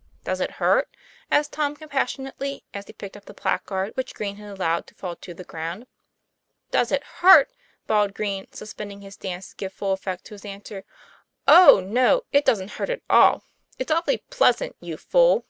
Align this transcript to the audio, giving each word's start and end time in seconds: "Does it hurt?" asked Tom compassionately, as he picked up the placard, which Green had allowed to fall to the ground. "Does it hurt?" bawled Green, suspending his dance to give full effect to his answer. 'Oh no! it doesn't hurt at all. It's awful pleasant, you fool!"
"Does 0.24 0.42
it 0.42 0.50
hurt?" 0.60 0.86
asked 1.30 1.54
Tom 1.54 1.74
compassionately, 1.74 2.62
as 2.74 2.88
he 2.88 2.92
picked 2.92 3.16
up 3.16 3.24
the 3.24 3.32
placard, 3.32 3.96
which 3.96 4.12
Green 4.12 4.36
had 4.36 4.50
allowed 4.50 4.86
to 4.86 4.94
fall 4.94 5.16
to 5.16 5.32
the 5.32 5.44
ground. 5.44 5.86
"Does 6.70 6.92
it 6.92 7.02
hurt?" 7.02 7.48
bawled 7.86 8.12
Green, 8.12 8.52
suspending 8.52 9.00
his 9.00 9.16
dance 9.16 9.48
to 9.52 9.56
give 9.56 9.72
full 9.72 9.94
effect 9.94 10.26
to 10.26 10.34
his 10.34 10.44
answer. 10.44 10.84
'Oh 11.48 11.80
no! 11.80 12.20
it 12.32 12.44
doesn't 12.44 12.72
hurt 12.72 12.90
at 12.90 13.00
all. 13.08 13.44
It's 13.78 13.90
awful 13.90 14.18
pleasant, 14.28 14.76
you 14.78 14.98
fool!" 14.98 15.46